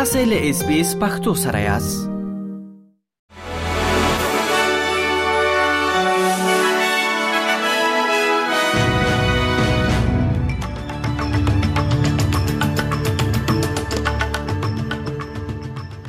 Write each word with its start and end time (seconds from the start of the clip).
تاسو 0.00 0.18
له 0.24 0.48
اس 0.50 0.62
بي 0.66 0.80
اس 0.80 0.96
پختو 0.96 1.34
سره 1.34 1.60
یاست 1.60 2.10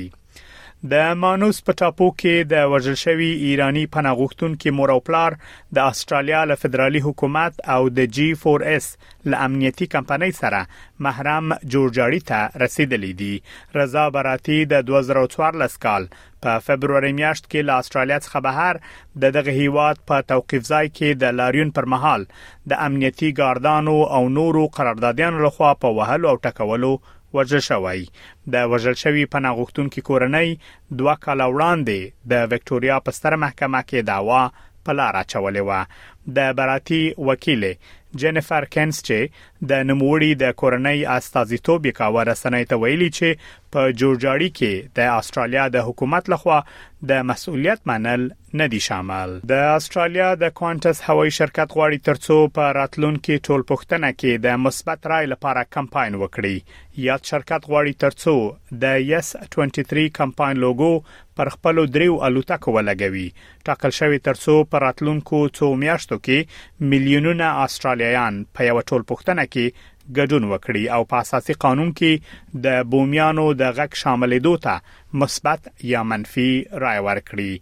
د 0.87 1.15
مانوس 1.21 1.59
په 1.67 1.73
ټاپو 1.79 2.07
کې 2.23 2.35
د 2.51 2.69
وژل 2.73 2.97
شوی 3.01 3.29
ایرانی 3.47 3.81
پناهغښتون 3.95 4.53
کې 4.57 4.75
مور 4.79 4.93
او 4.93 5.01
پلار 5.09 5.35
د 5.79 5.89
استرالیا 5.93 6.43
له 6.51 6.55
فدرالي 6.65 7.01
حکومت 7.07 7.59
او 7.77 7.89
د 7.95 8.07
جی 8.19 8.27
4 8.43 8.65
اس 8.75 8.87
له 9.31 9.47
امنیتي 9.47 9.87
کمپنۍ 9.95 10.31
سره 10.37 10.61
محرم 11.09 11.51
جوړجاړي 11.73 12.23
ته 12.31 12.65
رسیدلې 12.65 13.13
دي 13.23 13.81
رضا 13.81 14.07
براتی 14.19 14.61
د 14.75 14.87
2014 14.93 15.77
کال 15.89 16.09
په 16.47 16.63
فبرवरी 16.69 17.13
میاشت 17.23 17.45
کې 17.51 17.71
له 17.71 17.83
استرالیا 17.85 18.21
څخه 18.27 18.47
بهر 18.47 18.81
د 19.25 19.35
دغه 19.41 19.59
هیواد 19.61 20.05
په 20.13 20.29
توقيف 20.33 20.67
ځای 20.71 20.95
کې 20.97 21.23
د 21.25 21.39
لاریون 21.43 21.75
پر 21.81 21.91
مهال 21.97 22.29
د 22.75 22.81
امنیتي 22.89 23.35
ګاردانو 23.41 23.99
او 24.17 24.23
نورو 24.41 24.67
قراردادیانو 24.79 25.47
لخوا 25.47 25.75
په 25.87 25.97
وهلو 26.01 26.33
او 26.35 26.39
ټکولو 26.49 26.95
وژل 27.37 27.61
شوی 27.71 28.01
د 28.53 28.55
وژل 28.73 28.95
شوی 29.03 29.25
پناه 29.35 29.57
غوښتونکو 29.59 29.99
کورنۍ 30.09 30.49
دوه 30.98 31.15
کال 31.25 31.41
وړاندې 31.55 31.98
د 32.31 32.33
وکټوريا 32.51 32.97
په 33.05 33.11
ستر 33.17 33.33
محکمه 33.45 33.81
کې 33.89 34.01
داوا 34.11 34.43
په 34.85 34.91
لار 34.98 35.15
اچولې 35.23 35.62
و 35.69 35.70
د 36.37 36.39
براتی 36.59 37.03
وکیل 37.29 37.62
جېنیفر 38.22 38.66
کینس 38.74 39.00
چې 39.08 39.70
د 39.72 39.86
نموړي 39.86 40.30
د 40.42 40.56
کورنۍ 40.62 41.00
استازیتوب 41.16 41.86
یکاو 41.91 42.24
رسنۍ 42.33 42.69
ته 42.72 42.84
ویلي 42.84 43.08
چې 43.19 43.55
په 43.77 43.92
جورجاړي 44.02 44.50
کې 44.58 44.92
د 44.98 45.11
استرالیا 45.20 45.64
د 45.77 45.86
حکومت 45.88 46.30
لخوا 46.34 46.58
د 47.11 47.20
مسؤلیت 47.30 47.83
منل 47.91 48.22
نه 48.61 48.66
دي 48.74 48.78
شامل 48.84 49.34
د 49.50 49.66
استرالیا 49.72 50.28
د 50.42 50.55
کوانټس 50.61 51.02
هوایي 51.08 51.34
شرکت 51.39 51.74
غواړي 51.77 52.06
ترڅو 52.08 52.39
په 52.58 52.70
راتلونکو 52.78 53.36
ټول 53.48 53.66
پښتنه 53.72 54.11
کې 54.14 54.44
د 54.46 54.58
مثبت 54.69 55.11
رای 55.12 55.28
لپاره 55.34 55.66
کمپاین 55.78 56.16
وکړي 56.22 57.05
یاد 57.08 57.28
شرکت 57.33 57.69
غواړي 57.70 58.02
ترڅو 58.06 58.36
د 58.84 59.00
یس 59.08 59.30
23 59.56 60.12
کمپاین 60.20 60.64
لوګو 60.66 60.92
پر 61.41 61.48
خپل 61.56 61.83
دریو 61.98 62.16
الوتکو 62.28 62.74
ولګوي 62.78 63.28
ټاکل 63.69 63.94
شوی 64.00 64.24
ترڅو 64.30 64.56
په 64.72 64.84
راتلونکو 64.86 65.42
2 65.61 65.70
میاشتو 65.84 66.20
کې 66.28 66.89
میلیونونه 66.94 67.52
استرالیا 67.66 68.08
شیعیان 68.09 68.34
په 68.56 68.61
یو 68.69 68.78
ټول 68.91 69.03
پښتنه 69.11 69.42
کې 69.53 69.67
ګډون 70.19 70.45
وکړي 70.53 70.83
او 70.95 71.01
په 71.11 71.17
اساسي 71.25 71.55
قانون 71.64 71.91
کې 71.98 72.12
د 72.67 72.77
بومیانو 72.92 73.45
د 73.61 73.62
غک 73.78 73.92
شاملېدو 74.03 74.53
ته 74.67 74.75
مثبت 75.23 75.69
یا 75.91 76.01
منفي 76.12 76.47
رائے 76.84 77.03
ورکړي 77.09 77.53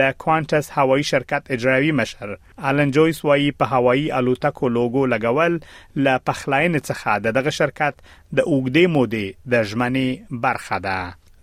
د 0.00 0.14
کوانټس 0.24 0.68
هوایی 0.76 1.08
شرکت 1.12 1.50
اجرایی 1.56 1.96
مشر 2.02 2.34
الن 2.70 2.94
جویس 2.98 3.24
وایي 3.28 3.50
په 3.62 3.72
هوایی 3.74 4.06
الوتکو 4.20 4.72
لوګو 4.76 5.06
لګول 5.14 5.58
ل 6.04 6.14
پخلاین 6.30 6.80
څخه 6.82 7.36
دغه 7.40 7.56
شرکت 7.60 8.00
د 8.06 8.38
اوګدې 8.52 8.94
مودې 8.94 9.52
د 9.54 9.68
ژمنې 9.72 10.40
برخه 10.48 10.82
ده 10.88 10.98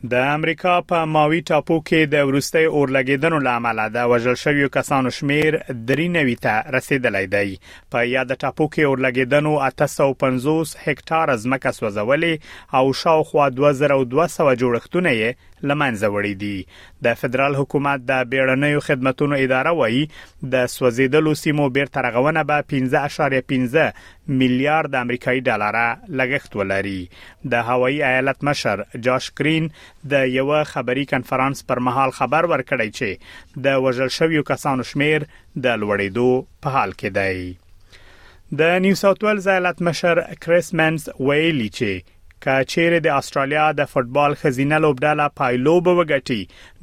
د 0.09 0.13
امریکا 0.35 0.71
په 0.91 1.05
ماوی 1.15 1.39
ټاپو 1.47 1.75
کې 1.87 2.09
د 2.13 2.23
ورستۍ 2.29 2.69
اورلګیدنو 2.77 3.41
لامل 3.47 3.81
د 3.97 4.07
وژل 4.11 4.37
شویو 4.43 4.69
کسانو 4.77 5.09
شمیر 5.17 5.57
درې 5.57 6.07
نوي 6.15 6.33
ته 6.45 6.63
رسیدلی 6.75 7.21
دی 7.35 7.51
په 7.91 7.99
یاد 8.13 8.33
ټاپو 8.45 8.65
کې 8.75 8.89
اورلګیدنو 8.89 9.53
850 9.67 10.73
هکتار 10.87 11.35
ځمکه 11.43 11.75
سوځولې 11.77 12.33
او 12.81 12.93
شاوخوا 13.03 13.45
2200 13.57 14.55
جوړښتونه 14.61 15.13
یې 15.19 15.49
لمنځه 15.69 16.07
وړي 16.13 16.35
دي 16.43 16.65
د 17.07 17.15
فدرال 17.21 17.55
حکومت 17.59 18.05
د 18.11 18.23
بیړنیو 18.33 18.79
خدماتو 18.87 19.27
اداره 19.41 19.73
وایي 19.81 20.01
د 20.55 20.65
سوځیدلو 20.77 21.35
سیمو 21.43 21.69
بیرته 21.77 22.01
رغونه 22.07 22.43
به 22.49 22.57
15.15 22.75 24.01
میلیارډ 24.39 24.93
امریکایي 25.05 25.41
ډالر 25.49 25.79
لګښت 26.19 26.51
ولري 26.61 26.99
د 27.53 27.69
هوایی 27.71 28.03
ایالت 28.11 28.43
مشر 28.49 28.83
جاش 29.09 29.31
کرین 29.41 29.69
د 30.11 30.13
یو 30.37 30.49
خبري 30.73 31.05
کانفرنس 31.13 31.57
پر 31.69 31.79
مهال 31.87 32.11
خبر 32.19 32.43
ورکړی 32.53 32.89
چې 32.97 33.09
د 33.65 33.81
وژل 33.83 34.09
شویو 34.17 34.43
کسانو 34.51 34.83
شمیر 34.91 35.21
د 35.63 35.65
لوړېدو 35.81 36.29
په 36.61 36.67
حال 36.75 36.91
کې 36.99 37.09
دی 37.17 37.39
د 38.59 38.61
نیو 38.83 38.95
ساوث 39.01 39.19
ویلز 39.25 39.45
ایالت 39.53 39.77
مشر 39.87 40.15
کریس 40.43 40.69
منس 40.79 41.03
ویلي 41.27 41.69
چې 41.77 41.89
کچېره 42.43 42.99
د 43.05 43.17
استرالیا 43.21 43.63
د 43.79 43.87
فوتبال 43.89 44.35
خزینه 44.43 44.77
لوبډاله 44.85 45.25
پایلو 45.39 45.73
به 45.87 45.97
وګټي 45.99 46.37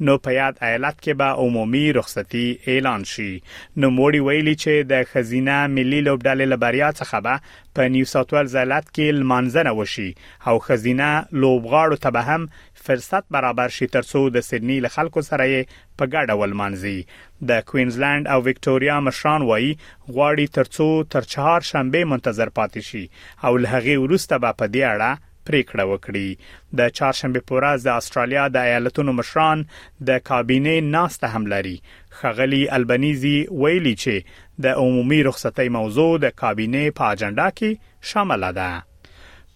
نو 0.09 0.13
په 0.27 0.35
یاد 0.35 0.61
ایالت 0.67 0.97
کې 0.99 1.19
به 1.21 1.41
عمومي 1.45 1.81
رخصتي 1.97 2.43
اعلان 2.75 3.03
شي 3.15 3.25
نو 3.31 3.89
موړي 3.97 4.21
ویلي 4.27 4.53
چې 4.61 4.87
د 4.93 5.03
خزینه 5.11 5.57
ملي 5.75 5.99
لوبډاله 6.07 6.47
لبریا 6.53 6.93
څخه 7.01 7.21
به 7.27 7.75
په 7.79 7.91
نیو 7.97 8.07
ساوث 8.13 8.31
ویلز 8.35 8.55
ایالت 8.63 8.87
کې 8.93 9.19
لمانځنه 9.19 9.75
وشي 9.83 10.07
او 10.51 10.55
خزینه 10.71 11.09
لوبغاړو 11.43 12.01
ته 12.07 12.15
به 12.17 12.23
هم 12.31 12.47
فرصت 12.89 13.29
برابر 13.37 13.75
شي 13.81 13.91
ترڅو 13.99 14.23
د 14.37 14.47
سېډنی 14.49 14.79
له 14.87 14.95
خلکو 14.97 15.25
سره 15.33 15.51
په 15.53 16.11
ګډه 16.17 16.41
ولمانځي 16.43 16.99
د 17.51 17.63
کوینزلند 17.73 18.31
او 18.37 18.43
وکټوريا 18.47 19.01
مشران 19.09 19.49
وایي 19.51 19.71
غواړي 19.85 20.59
ترڅو 20.59 20.89
تر 21.17 21.31
چهار 21.35 21.69
شنبه 21.73 22.11
منتظر 22.15 22.57
پاتې 22.59 22.85
شي 22.89 23.25
او 23.45 23.65
له 23.65 23.77
هغه 23.77 24.03
وروسته 24.07 24.43
به 24.47 24.59
په 24.61 24.77
دې 24.77 24.93
اړه 24.97 25.27
پریکړه 25.49 25.85
وکړي 25.91 26.27
د 26.79 26.91
چهارشنبه 26.97 27.39
پورز 27.51 27.79
د 27.87 28.01
استرالیا 28.01 28.43
د 28.55 28.69
ایالتونو 28.71 29.11
مشران 29.19 29.57
د 30.09 30.21
کابینې 30.29 30.77
ناسته 30.97 31.27
هم 31.35 31.43
لري 31.55 31.77
خغلی 32.19 32.61
البنيزي 32.77 33.37
ویلي 33.63 33.95
چې 34.03 34.15
د 34.67 34.77
عمومي 34.83 35.19
رخصتۍ 35.31 35.67
موضوع 35.79 36.11
د 36.25 36.37
کابینې 36.43 36.83
په 36.97 37.03
اجنډا 37.13 37.47
کې 37.57 37.69
شامل 38.11 38.41
ده 38.61 38.71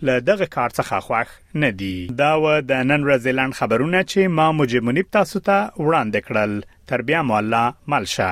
له 0.07 0.13
دغه 0.31 0.45
کار 0.57 0.69
څخه 0.79 0.95
خوښ 1.07 1.27
نه 1.63 1.71
دي 1.83 1.93
دا 2.23 2.31
و 2.43 2.45
د 2.69 2.71
نن 2.91 3.01
رزلند 3.11 3.57
خبرونه 3.61 3.99
چې 4.11 4.33
ما 4.41 4.47
مجمنیب 4.63 5.13
تاسو 5.19 5.37
ته 5.47 5.57
وړاندې 5.85 6.19
کړل 6.27 6.51
تربیه 6.93 7.21
مولا 7.33 7.63
ملشه 7.95 8.31